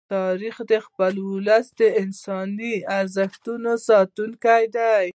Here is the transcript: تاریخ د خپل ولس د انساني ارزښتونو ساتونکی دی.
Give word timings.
تاریخ 0.13 0.55
د 0.71 0.73
خپل 0.85 1.13
ولس 1.31 1.67
د 1.79 1.81
انساني 2.01 2.73
ارزښتونو 2.99 3.71
ساتونکی 3.87 4.63
دی. 4.75 5.07